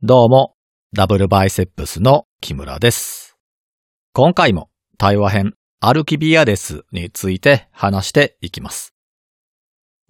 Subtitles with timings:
[0.00, 0.54] どうも、
[0.92, 3.36] ダブルバイセップスの木村です。
[4.12, 8.94] 今回も対話編アルキビアデスについて話していきます。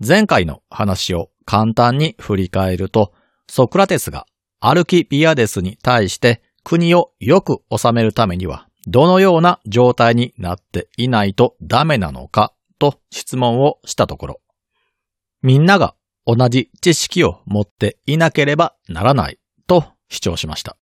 [0.06, 3.14] 前回の話を簡単に振り返ると、
[3.48, 4.26] ソクラテスが
[4.60, 14.40] アルキビアデスに対して国をよく治めるためにはどのような状態になっていないとダメなのかと質問をしたところ、
[15.40, 15.94] みんなが
[16.26, 20.76] 同じ知識を持っていなければならないと主張しました。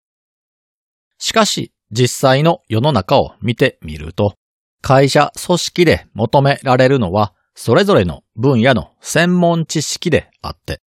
[1.19, 4.35] しかし、実際の世の中を見てみると、
[4.83, 10.81] 会社組織で求められるのは、それぞれの分野の専門知識であって、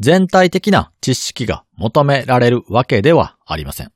[0.00, 3.92] 全体的な知識が求められるわけではありません。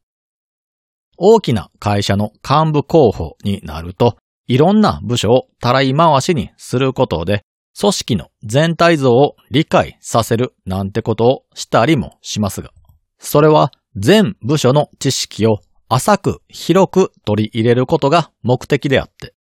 [1.16, 7.42] 大きな会社の幹部候補になると、いろんな部署をたらい回しにすることで、
[7.78, 12.70] 組織の全体像を理解させるなんてことをしたりもしますが、
[13.18, 19.34] それは全部署の知識を浅く広く取り入れることが目的であって、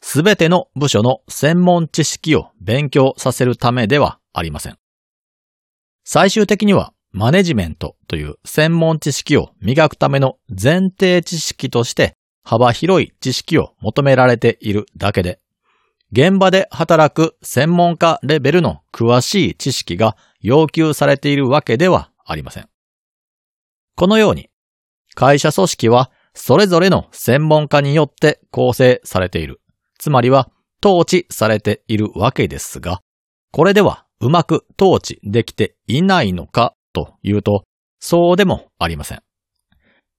[0.00, 4.78] すべての部署の専門知識を勉強させるためではありません。
[6.04, 15.40] 最終的にはマネジメントという専門知識を磨くための前提知識として幅広い知識を求められているだけで、
[16.12, 22.68] 現場で働く専門家レベルの詳しい知識が要求されているわけではありません。
[23.98, 24.48] このように、
[25.16, 29.60] 会社組織はそれぞれの専門家によって構成されている。
[29.98, 30.52] つまりは
[30.86, 33.00] 統治されているわけですが、
[33.50, 37.64] これではうまく統治できていないのかというと、
[37.98, 39.22] そうでもありません。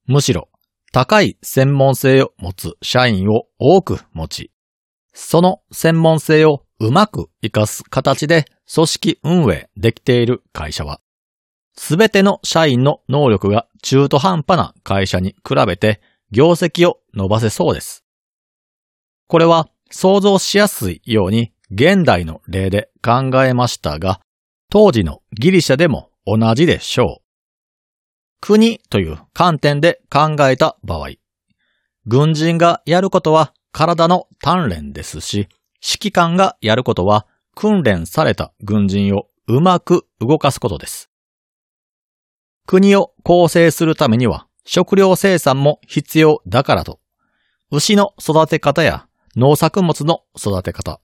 [0.07, 0.49] むしろ、
[0.91, 4.51] 高い専門性を持つ社員を多く持ち、
[5.13, 10.99] その専門性をうまく活かす形で組織運営できている会社は、
[11.81, 18.03] すべての社員の能力が中途半端な会社に比べて業績を伸ばせそうです。
[19.27, 24.19] これは想像しやすいように現代の例で考えましたが、
[24.69, 27.23] 当時のギリシャでも同じでしょう。
[28.41, 31.11] 国という観点で考えた場合、
[32.05, 35.47] 軍人がやることは体の鍛錬ですし、
[35.81, 37.25] 指揮官がやることは
[37.55, 41.08] 訓練された軍人をうまく動かすことです。
[42.69, 46.99] 国を構成するためには食料生産も必要だからと、
[47.71, 51.01] 牛の育て方や農作物の育て方、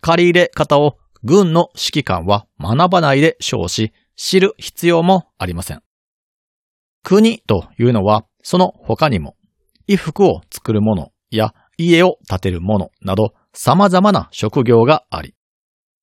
[0.00, 5.82] 借り入れ方を軍の指揮官は学ばないでしょうし、知る必要もありません。
[7.02, 9.34] 国というのは、その他にも、
[9.88, 15.34] 衣服を作るものや家を建てるものなど様々な職業があり、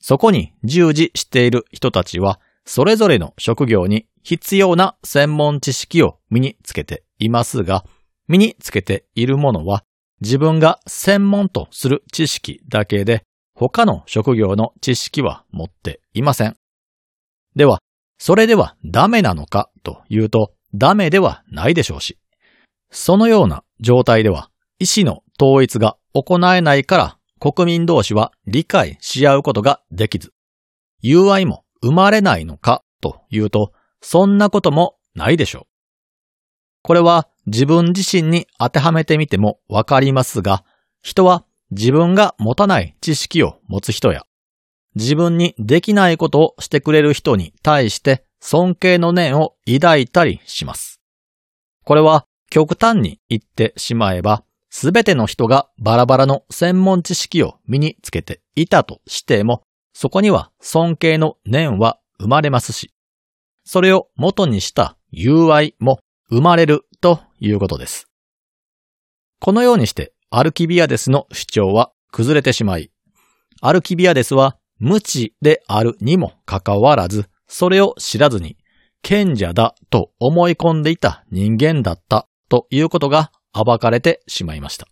[0.02, 7.86] そこに従事している人たちは、それぞれの職業に必要な専門知識を身につけていますが、
[8.28, 9.86] 身につけているものは
[10.20, 13.24] 自分が専門とする知識だけで、
[13.56, 16.58] 他の職業の知識は持っていません。
[17.56, 17.80] では、
[18.20, 22.18] それではダメなのかというと、ダメではないでしょうし、
[22.92, 30.34] そのような状態では、意思の統一が行えないから国民同士は理解し合うことができず、
[31.02, 35.64] 友愛も生まれないのかというと、そんなこともないでしょう。
[36.84, 40.64] これは自分自身に当てはめてみてもわかりますが、
[41.02, 44.24] 人は自分が持たない知識を持つ人や、
[44.96, 51.02] 自分にできないことをしてくれる人に対して尊敬の念を抱いたりします。
[51.84, 59.64] これは極端に言ってしまえば、すべての人がバラバラの専門知識を身につけていたとしても、
[60.00, 62.94] そこには尊敬の念は生まれますし、
[63.66, 65.98] それを元にした友愛も
[66.30, 68.08] 生まれるということです。
[69.40, 72.92] このようにしてアルキビアデスの主張は崩れてしまい、
[73.60, 78.56] アルキビアデスは無知であるにもかかわらず、それを知らずに
[79.02, 84.88] 賢者だと思い込んでいた人間だったということが暴かれてしまいました。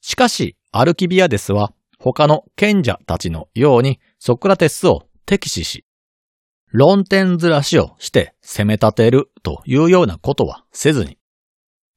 [0.00, 1.72] しかし、アルキビアデスは
[2.12, 5.86] 他の賢者たちのようにソクラテスを敵視し、
[6.70, 11.16] 論点ずらしをして攻め立てるというようなことはせずに、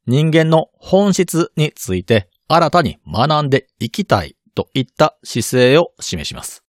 [0.06, 6.64] 人間の本質について新たに学んでいきたいといった姿勢を示します。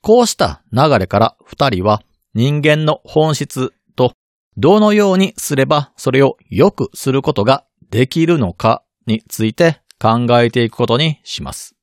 [0.00, 2.02] こうした流れから二人は
[2.34, 4.12] 人間の本質と
[4.56, 11.75] どのようにすればそれを良くすることができるのかについて考えていくことにします。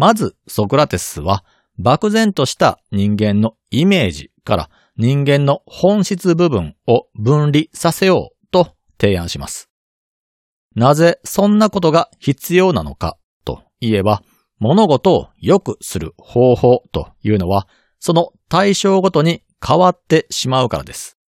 [0.00, 1.44] まずソクラテスは
[1.78, 8.68] 漠然とした人間のイメージから人間の本質部分を分離させようと
[8.98, 9.68] 提案します。
[10.74, 14.22] なぜそんなことが必要なのかといえば、
[14.58, 17.68] 物事を良くする方法というのは、
[17.98, 21.18] その対象ごとに変わってしまうからです。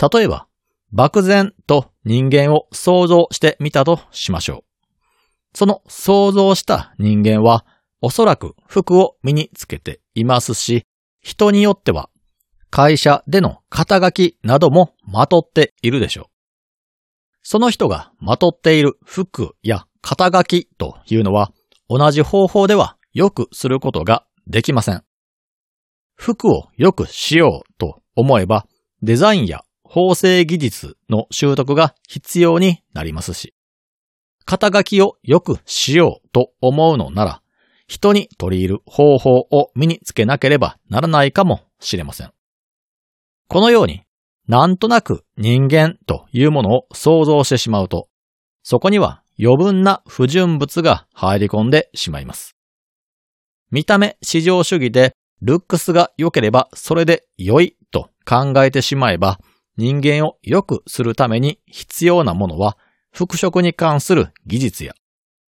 [0.00, 0.46] 例えば、
[0.92, 4.65] 漠然と人間を想像してみたとしましょう。
[5.56, 7.64] その想像した人間は、
[8.02, 10.84] おそらく服を身につけていますし、
[11.22, 12.10] 人によっては
[12.68, 16.24] 会社での肩書きなどもまとっているでしょう。
[17.42, 21.54] その人がまとっている服や肩書きというのは
[21.88, 25.04] 同じ方法では良くすることができません。
[26.16, 28.66] 服を良くしようと思えば
[29.00, 33.54] デザインや縫製技術の習得が必要になりますし、
[34.46, 37.42] 肩書きを良くしようと思うのなら、
[37.88, 42.32] 人に取り入る方法を身につけなければならないかもしれません。
[43.48, 44.02] このように、
[44.48, 48.08] なんとなく人間というものを想像してしまうと、
[48.62, 52.56] そこには余分な不純物が入り込んでしまいます。
[53.72, 59.40] 見た目至上主義でルックスが良ければそれで良いと考えてしまえば、
[59.76, 62.78] 人間を良くするために必要なものは、
[63.16, 64.94] 服飾に関する技術や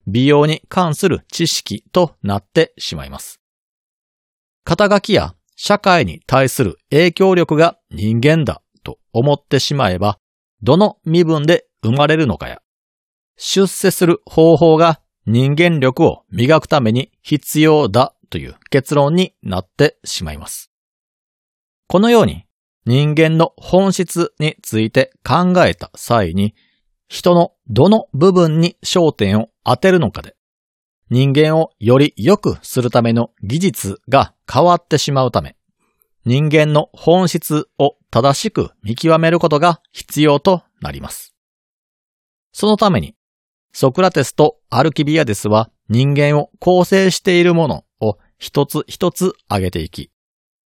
[0.06, 3.40] 美容に関する知識となってしまいます。
[4.64, 10.19] 肩書きや社会に対する影響力が人間だと思ってしまえば、
[10.62, 12.61] どの身分で生まれるのかや、
[13.38, 20.70] 出世する方法が人間力を磨くために必要だという結論になってしまいます。
[21.88, 22.44] このように
[22.84, 26.55] 人間の本質について考えた際に、
[27.08, 30.36] 人のどの部分に焦点を当てるのかで、
[31.10, 35.56] 人間をより良くするための技術が変わってしまうため、
[36.24, 41.34] 人間の本質を正しく見極めることが必要となります。
[42.52, 43.14] そのために、
[43.72, 50.10] ソクラテスとアルキビアデスは人間を構成しているものを一つ一つ挙げていき、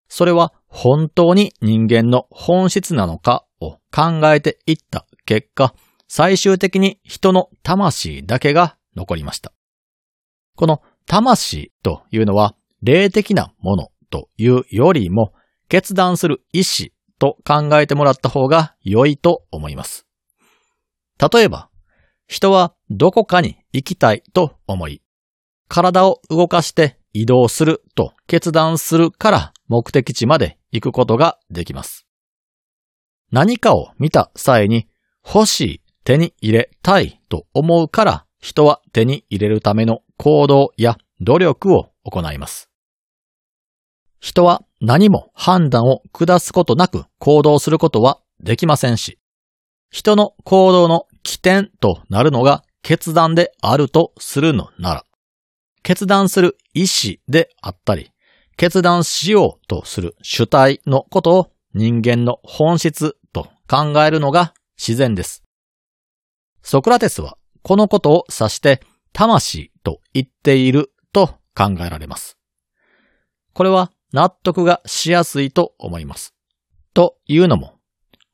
[0.09, 5.75] それは本当に人間の本質なのかを考えていった結果、
[6.09, 9.53] 最終的に人の魂だけが残りました。
[10.57, 15.33] この魂というのは霊的なものというよりも
[15.69, 20.07] 決断する意志と考えてもらった方が良いと思います。
[21.19, 21.69] 例えば、
[22.27, 25.03] 人はどこかに行きたいと思い、
[25.69, 32.07] 体を動かして移動すると決断するから目的地まで行くことができます。
[33.31, 34.89] 何かを見た際に
[35.25, 42.71] 欲しい、手に入れたいと思うから人は手に入れるための行動や努力を行います。
[44.19, 49.19] 人は何も判断を下すことなく行動することはできませんし、
[49.91, 55.05] 人の行動の起点となるのが決断であるとするのなら、
[55.83, 58.13] 決断する意志であったり、
[58.57, 65.45] 決断しようとする主体のことを人間の本質と考えるのが自然です。
[66.63, 68.81] ソクラテスはこのことを指して
[69.13, 72.39] 魂と言っていると考えられます。
[73.53, 76.35] これは納得がしやすいと思います。
[76.95, 77.79] というのも、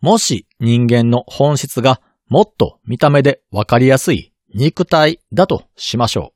[0.01, 6.35] もし人間の本質がもっと見た目でわかりやすい肉体だとしましょう。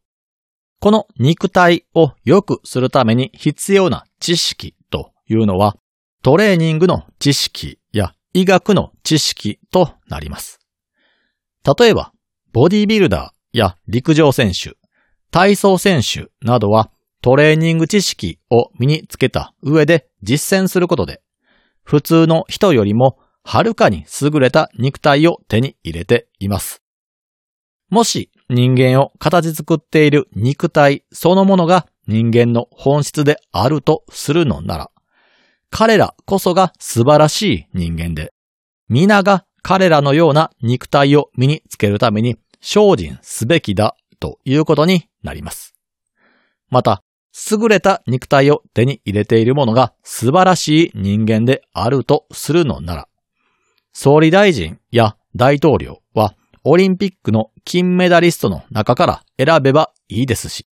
[0.81, 5.77] この肉体を良くするために必要な知識というのは、
[6.23, 10.61] トレーニングの知識や医学の知識となります。
[11.65, 12.13] 例えば、
[12.53, 14.77] ボディビルダーや陸上選手、
[15.31, 21.21] 体操選手などはトレーニング知識を身につけた上で実践することで、
[21.83, 26.83] 普通の人よりもはるかに優れた肉体を手に入れています。
[27.91, 34.91] もし人間を形作っている肉体そのものが人間の本質であるとするのなら、
[35.71, 38.33] 彼らこそが素晴らしい人間で、
[38.89, 45.75] 皆が彼らのような肉体を身につけるために精進すべきだということになります。
[46.71, 47.03] また、
[47.51, 53.09] 優れた肉体を手に入れている者が素晴らしい人間であるとするのなら、
[53.93, 56.35] 総理大臣や大統領は
[56.65, 60.67] オリンピックの金メダリストの中から選べばいいですし、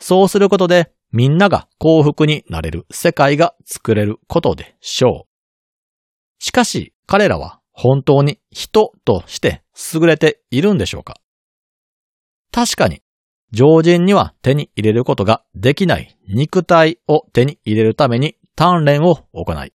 [0.00, 6.44] そうすることでみんなが幸福になれる世界が作れることでしょう。
[6.44, 9.62] しかし彼らは本当に人として
[9.92, 11.16] 優れているんでしょうか？
[12.52, 13.02] 確かに
[13.52, 19.72] 常人には手に入れることができない肉体を手に入れるために鍛錬を行い、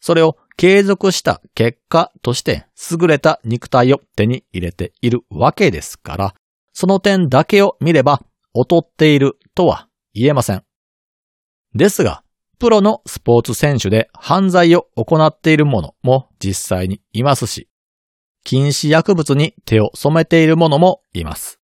[0.00, 6.34] それを継続した結果として優れた肉体を手に入れているわけですから、
[6.72, 8.22] その点だけを見れば
[8.54, 10.64] 劣っているとは言えません。
[11.74, 12.23] ですが、
[12.54, 17.68] プロのスポーツ選手で犯罪を行っている者も実際にいますし、
[18.44, 21.60] 禁止薬物に手を染めている者もいます。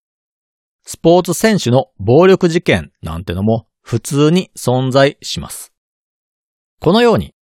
[0.83, 5.73] スポーツ選手の暴力事件なんてのも普通に存在します。
[6.81, 7.35] このように、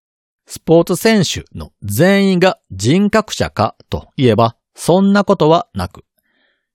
[0.46, 6.04] スポーツ選手の全員が人格者かといえば、そんなことはなく、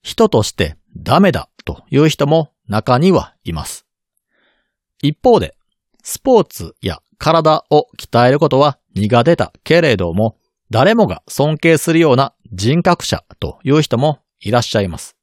[0.01, 3.85] 人としてダメだという人も中にはいます。
[5.01, 5.55] 一方で、
[6.03, 10.37] スポーツや体を鍛えることは苦手だけれども、
[10.69, 15.15] 誰もが尊敬するような人格者という人もいらっしゃいます。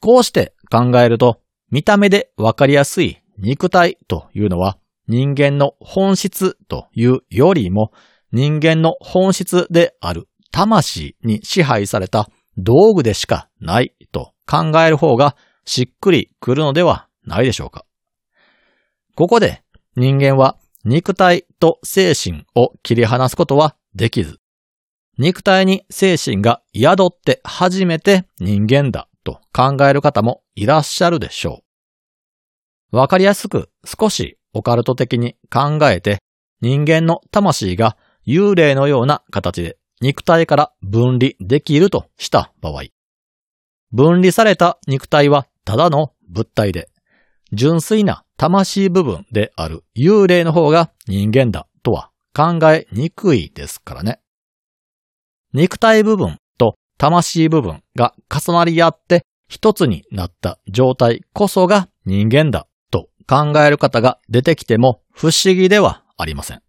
[0.00, 7.92] こうして考えると、見た目でわかりやすい肉体というのは人間の本質というよりも
[8.32, 17.85] 人間の本質である魂に支配された道具でしかないと考える方がしっくりくるのではないでしょうか。
[19.16, 19.62] ここで
[19.96, 24.40] 人間は肉体と精神を切り離すことはできず、
[25.16, 31.62] 肉体に精神が宿って初めて人間だと考える方もいらっしゃるでしょ
[32.92, 32.98] う。
[32.98, 36.18] わかりやすく少しオカルト的に考えて
[36.60, 37.96] 人間の魂が
[38.26, 42.82] 幽霊のような形で肉体から分離できるとした場合、
[43.92, 46.90] 分離された肉体はただの物体で、
[47.54, 54.20] 純粋な魂部分である幽霊の方が人間だとは考えにくいですからね。
[55.54, 66.62] 肉体部分と魂部分が重なり合って一つになった状態こそが人間だと考える方が出てきても不思議ではありません。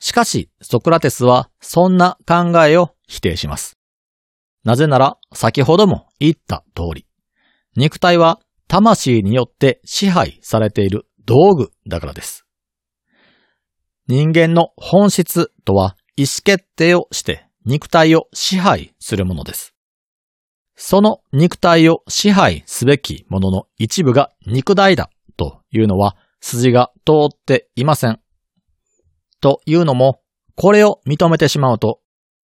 [0.00, 3.76] しかし、ソクラテスはそんな考えを否定します。
[4.64, 7.06] なぜなら、先ほども言った通り、
[7.76, 12.46] 肉体は魂によって支配されている道具だからです。
[14.06, 19.74] 人間の本質とは意思決定をして肉体を支配するものです。
[20.76, 28.20] その肉体を支配すべきものの一部が肉体だというのは筋が通っていません。
[29.40, 30.20] というのも、
[30.56, 32.00] これを認めてしまうと、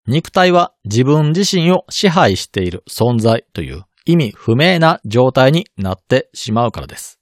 [0.07, 7.19] 肉体は自分自身を支配している存在という意味不明な状態になってしまうからです。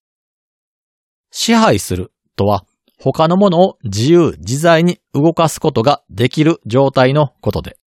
[1.31, 2.65] 支配するとは
[2.99, 7.77] 他のものを自由自在に動かすことができる状態のことで、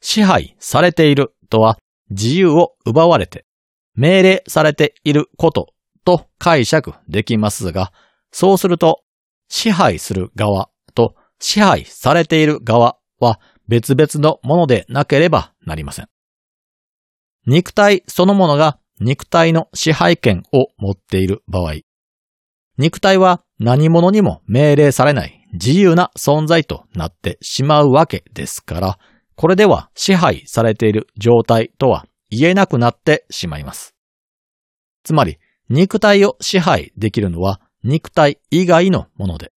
[0.00, 1.78] 支配されているとは
[2.10, 3.46] 自由を奪われて
[3.94, 5.68] 命令されていること
[6.04, 7.92] と解釈できますが、
[8.32, 9.02] そうすると
[9.48, 16.13] 支配する側と支配されている側は別々のものでなければなりません。
[17.46, 21.74] 肉体そのものが肉体の支配権を持っている場合、
[22.78, 28.98] 肉体は何者にも命令されない自由な存在となってしまうわけですから、
[29.36, 33.94] これでは支配されている状態とは言えなくなってしまいます。
[35.04, 39.52] つまり、肉体を支配できるのは肉体以外のもので、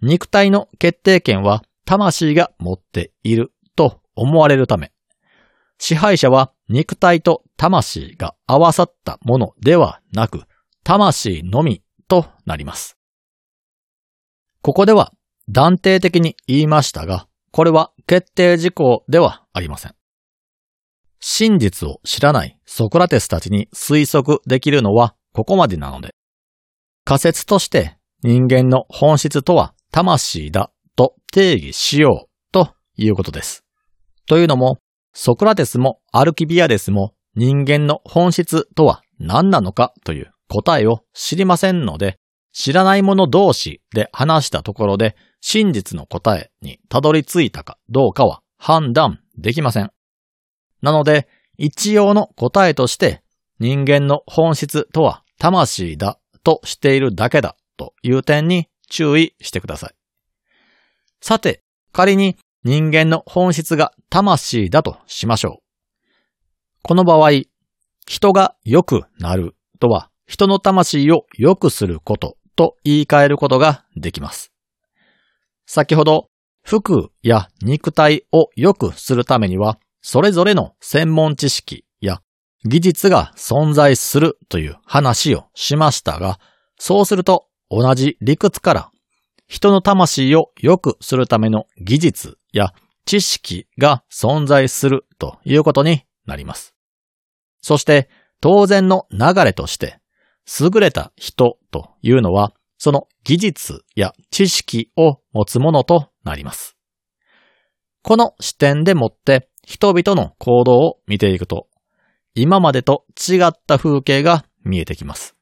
[0.00, 4.92] 肉体の決定権は魂が持っていると思われるため、
[5.78, 10.42] 支配者は肉体と魂が合わさったものではなく、
[10.84, 12.96] 魂のみとなります。
[14.62, 15.12] ここでは
[15.48, 19.94] 断定的に言いましたが、これは決定事項ではありません。
[21.20, 26.14] 真実を知らないソクラテスたちに推測できるのはここまでなので、
[27.04, 33.64] 仮説として人間の本質とは魂だと定義しようということです。
[34.26, 34.78] というのも、
[35.20, 42.20] ソクラテスもアルキビアデスも人間の本質とは何なのかという答えを知りませんので、
[42.52, 49.90] 知らない者同士で話したところで真実の答えにたどり着いたかどうかは判断できません。
[50.82, 53.24] なので、一応の答えとして
[53.58, 59.94] 人間の本質とは魂だとしているだけだという点に注意してください。
[61.20, 65.62] さて、仮に人間の本質が魂だとしましょう。
[66.82, 67.30] この場合、
[68.06, 74.52] 人が良くなるとは人の魂を良くすることと言い換えることができます。
[75.64, 76.28] 先ほど、
[76.62, 82.20] 服や肉体を良くするためには、それぞれの専門知識や
[82.66, 86.38] 技術が存在するという話をしましたが、
[86.76, 88.90] そうすると同じ理屈から
[89.48, 92.72] 人の魂を良くするための技術や
[93.06, 96.74] 知識が存在するということになります。
[97.60, 98.08] そして
[98.40, 99.98] 当然の流れとして、
[100.60, 106.76] 優れた人というのは、その技術や知識を持つものとなります。
[108.02, 111.68] この視点でもって人々の行動を見ていくと、
[112.34, 115.34] 今までと違った風景が見えてきます。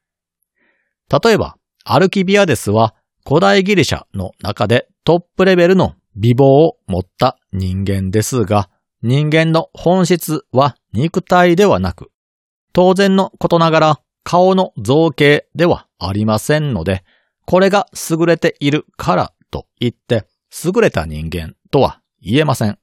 [1.23, 2.95] 例えば、アルキビアデスは
[3.27, 8.69] 古代ギリシャの中でトップレベルの美貌を持った人間ですが、
[9.01, 12.09] 人間の本質は肉体ではなく、
[12.71, 17.03] 当然のことながら顔の造形ではありませんので、
[17.45, 20.23] これが優れているからと言って、
[20.63, 22.79] 優れた人間とは言えません。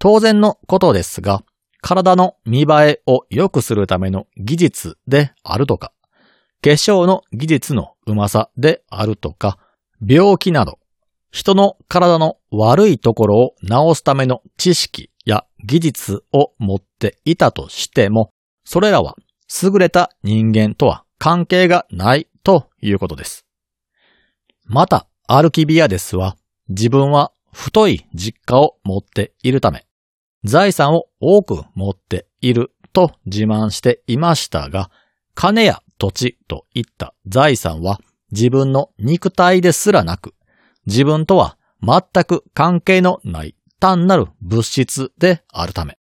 [0.00, 1.44] 当然のことですが、
[1.82, 5.92] 体の見栄えを良くするための技術であるとか、
[6.62, 9.58] 化粧の技術のうまさであるとか、
[10.06, 10.78] 病気など、
[11.30, 18.32] 人の体の悪いところを治すための知識や技術を持っていたとしても、
[18.64, 19.16] それらは
[19.62, 23.46] 優れた人間とは関係がないということです。
[24.64, 26.36] また、アルキビアデスは
[26.68, 29.86] 自分は太い実家を持っているため、
[30.44, 34.90] 財産を多く持っていると自慢していましたが、
[35.34, 38.00] 金や土地といった財産は
[38.32, 40.34] 自分の肉体ですらなく、
[40.86, 45.98] 自分とは全く関係のない単なる物質であるため、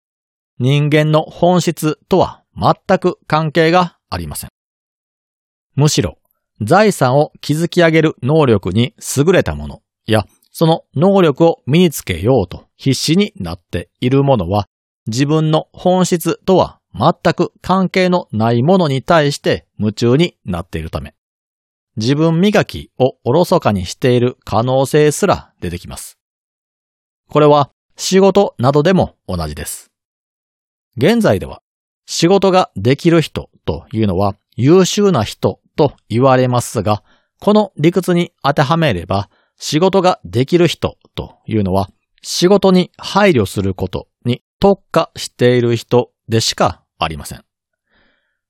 [0.58, 4.50] 人間の本質とは全く関係がありません。
[5.76, 6.18] むしろ、
[6.62, 14.68] 財産を築き上げる能力に優れたものや、その能力を身につけようと必死になっているものは、
[15.06, 21.16] 自分の本質とは全く関係のないものに対して夢中になっているため、
[21.96, 26.18] 自分磨きをおろそかにしている可能性すら出てきます。
[27.30, 29.92] これは仕事などでも同じです。
[30.98, 31.62] 現在では
[32.06, 37.04] 仕事ができる人というのは優秀な人と言われますが、
[37.40, 41.90] この理屈に当てはめれば仕事ができる人というのは
[42.22, 47.44] 仕事に配慮することに特化している人でしかありません。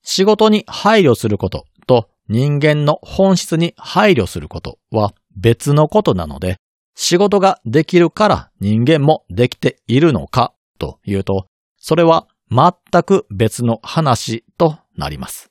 [0.01, 6.58] 仕事に配慮することと人間の本質に配慮することは別のことなので、
[6.95, 15.49] 仕事ができるから人間もできているのかというと、それは全く別の話となります。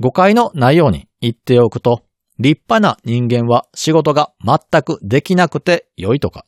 [0.00, 2.04] 誤解のないように言っておくと、
[2.38, 6.46] 立派な人間は仕事が全くできなくて良いとか、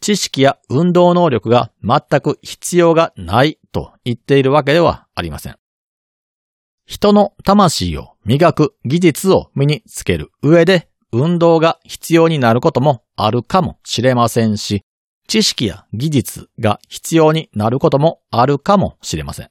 [0.00, 5.56] 知識や運動能力が全く必要がないと言っているわけではありません。
[6.84, 14.82] 人の魂を磨く技術を身につける上で運動が必要になることもあるかもしれませんし、
[15.26, 19.50] 知識や技術が必要になることもあるかもしれません。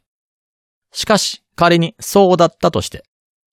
[0.93, 3.03] しかし仮にそうだったとして、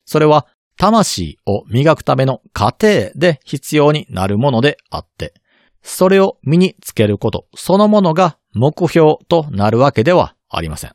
[0.05, 5.35] それは魂を磨くための過程で必要になるものであって、
[5.83, 10.93] それを身につけることそのものが目標となるわけではありません。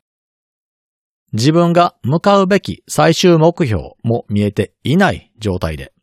[1.33, 5.93] 自分が向かうべき最終目標も見えていない状態で、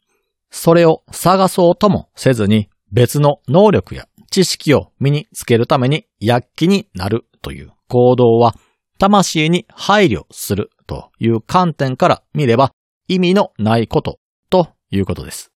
[0.51, 8.55] それを探そうともせずに別の能力や知識を身につけるために躍起になるという行動は
[8.99, 12.73] 魂に配慮するという観点から見れば
[13.09, 14.19] 意味のないこと
[14.51, 15.51] ということです。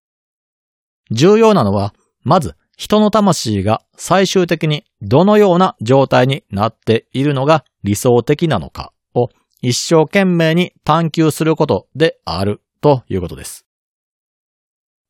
[1.10, 13.66] 重要なのは、まず人の魂が最終的にどのような状態になっているのが理想的なのかを一生懸命に探求することであるということです。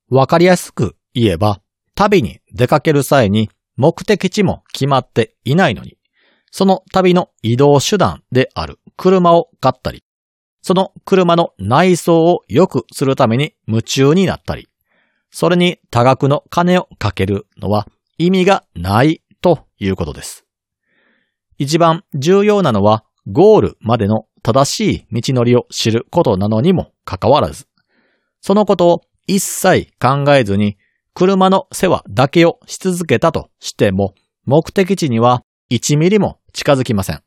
[0.08, 1.60] わかりやすく言えば、
[1.94, 5.98] 旅に出かける際に目的地も決まっていないのに、
[6.50, 10.02] その旅の移動手段である車を買ったり、
[10.62, 14.67] その車の内装を良くするために夢中になったり、
[15.30, 17.86] それに多額の金をかけるのは
[18.18, 20.44] 意味がないということです。
[21.58, 27.66] 一番重要なのはゴールまでの正しい道のりを知ることなのにもかかわらず、
[28.40, 30.78] そのことを一切考えずに
[31.14, 34.14] 車の世話だけをし続けたとしても
[34.46, 37.22] 目的地には1ミリも近づきません。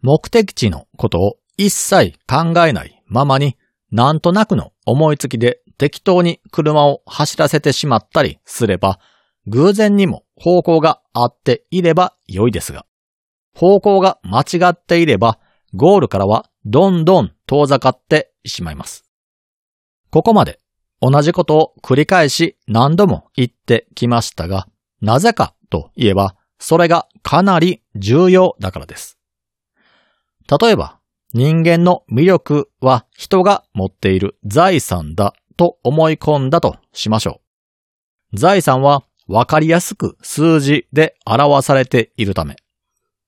[0.00, 3.56] 目的地のことを一切考えないままに
[3.90, 8.98] なんとなくの思いつきで適当に車を走らせてしまったりすれば、
[9.46, 12.86] 偶然にも方向が合っていれば良いですが、
[13.54, 15.38] 方向が間違っていれば、
[15.74, 19.04] ゴールからはどんどん遠ざかってしまいます。
[20.10, 20.60] ここまで
[21.00, 24.68] 同じことを繰り返し何度も言ってきましたが、
[25.00, 29.18] なぜかといえば、それがかなり重要だからです。
[30.60, 31.00] 例えば、
[31.34, 37.40] 人間の魅力は人が持っている財産だと思い込んだとしましょ
[38.32, 38.36] う。
[38.36, 42.56] 財産はわかりやすく数字で表されているため、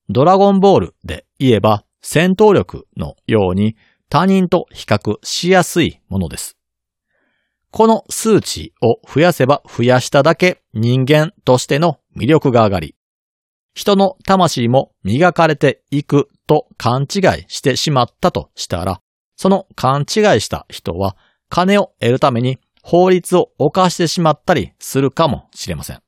[0.09, 3.75] ドラゴンボールで言えば戦闘力のように
[4.09, 6.57] 他人と比較しやすいものです。
[7.71, 12.95] この数値を増やせば増やしただけ人間としての魅力が上がり、
[13.73, 19.01] 人の魂も磨かれていくと勘違いしてしまったとしたら、
[19.35, 20.05] その勘違い
[20.39, 21.17] した人は
[21.49, 26.01] 金を得るために法律を犯してしまったりするかもしれません。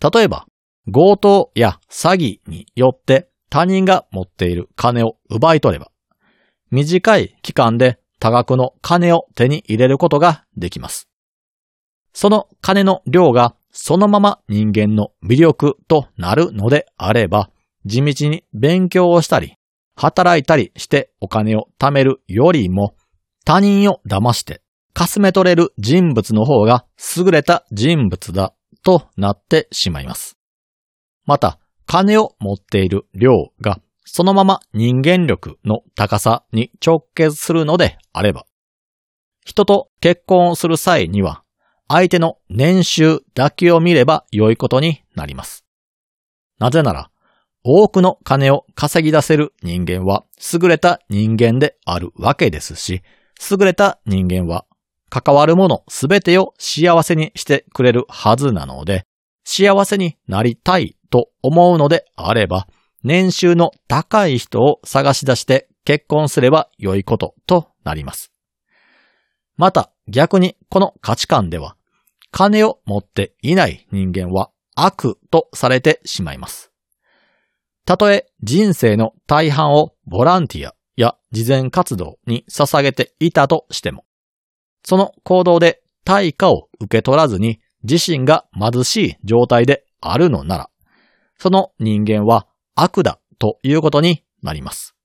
[0.00, 0.46] 例えば、
[0.90, 5.90] 強盗や詐欺によって他人が持っている金を奪い取れば、
[6.70, 11.08] 短い期間で多額の金を手に入れることができます。
[12.12, 17.50] その金の量がそのまま人間の魅力となるのであれば、
[17.84, 19.54] 地道に勉強をしたり、
[19.94, 22.94] 働いたりしてお金を貯めるよりも、
[23.48, 24.60] 他人を騙して
[24.92, 26.84] かすめ取れる人物の方が
[27.16, 28.52] 優れた人物だ
[28.84, 30.36] となってしまいます。
[31.24, 38.44] また、金を持っている量がそのまま人間力の高さに直結するのであれば、
[39.46, 41.42] 人と結婚をする際には、
[41.88, 45.64] 相手の年収だけを見れば良いことになります。
[46.58, 47.10] なぜなら、
[47.64, 53.00] 多くの金を稼ぎ出せる人間は優れた人間であるわけですし、
[53.50, 54.66] 優れた人間は
[55.10, 59.04] 関わるものすべてを幸せにしてくれるはずなので、
[59.44, 62.66] 幸せになりたいと思うのであれば、
[63.02, 68.32] 年収の高い人を探し出して結婚すれば良いこととなります。
[69.56, 71.76] また逆にこの価値観では、
[72.30, 76.70] 金を持っていない人間は悪とされてしまいます。
[77.86, 84.04] たとえ人生の大半をボランティアや慈善活動に捧げていたとしても、
[84.82, 90.70] その行動で対価を受け取らずに自身が貧しい状態であるのなら、
[91.38, 94.96] その人間は悪だということになります。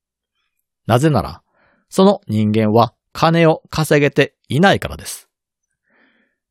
[0.88, 1.44] なぜなら、
[1.90, 5.30] その人間は金を稼げていないからです。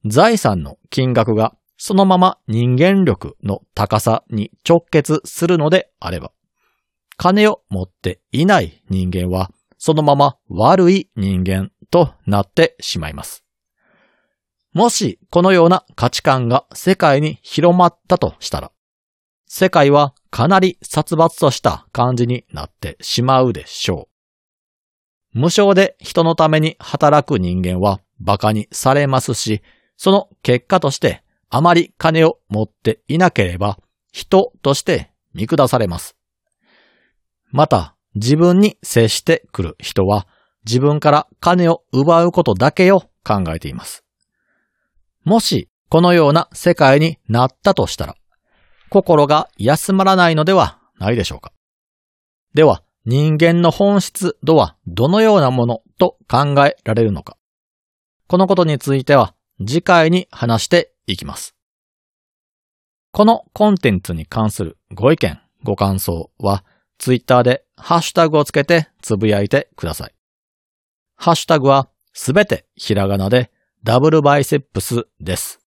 [0.07, 6.31] 財産の金額がそのまま人間力の高さに直結するのであれば、
[7.17, 13.45] 金を持っていない人間はそのまま悪い人間となってしまいます。
[14.73, 18.73] もしこのような価値観が世界に広まったとしたら、
[19.47, 24.09] 世界はかなり殺伐とした感じになってしまうでしょ
[25.35, 25.39] う。
[25.39, 29.63] 無償で人のために働く人間は馬鹿にされますし、
[29.97, 33.79] その結果としてあまり金を持っていなければ
[34.11, 36.17] 人として見下されます。
[37.53, 40.27] また、自分に接してくる人は
[40.67, 44.05] 自分から金を奪うことだけを考えています。
[45.25, 48.17] もし、このような世界になったとしたら、
[48.89, 51.53] 心が休まらないのではないでしょうか。
[52.55, 57.37] では、人間の本質とはどのようなものと考えられるのか。
[58.29, 61.57] このことについては次回に話していきます。
[63.11, 66.65] このコンテンツに関するご意見、ご感想は、
[66.99, 70.15] ツイッターでハッシュタグをつけてつぶやいてください。
[71.17, 73.51] ハッシュタグはすべてひらがなで
[73.85, 75.61] ダブルバイセップスです。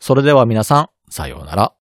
[0.00, 1.74] それでは皆さん、さようなら。